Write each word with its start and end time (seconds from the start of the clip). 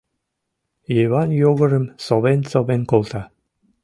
Йыван 0.95 1.29
Йогорым 1.41 1.85
совен-совен 2.05 2.81
колта. 2.91 3.23